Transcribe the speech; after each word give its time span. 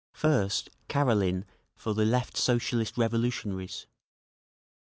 First 0.13 0.71
Karelin 0.89 1.45
for 1.75 1.93
the 1.93 2.05
Left 2.05 2.35
Socialist 2.35 2.97
Revolutionaries. 2.97 3.85